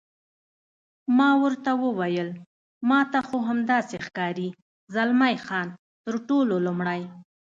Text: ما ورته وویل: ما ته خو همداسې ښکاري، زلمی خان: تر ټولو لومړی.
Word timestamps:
ما 1.17 1.29
ورته 1.43 1.71
وویل: 1.83 2.29
ما 2.89 2.99
ته 3.11 3.19
خو 3.27 3.37
همداسې 3.49 3.95
ښکاري، 4.05 4.49
زلمی 4.93 5.35
خان: 5.45 5.67
تر 6.05 6.15
ټولو 6.27 6.55
لومړی. 6.65 7.01